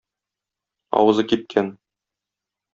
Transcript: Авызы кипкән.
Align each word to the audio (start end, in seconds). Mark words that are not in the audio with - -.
Авызы 1.03 1.27
кипкән. 1.35 1.71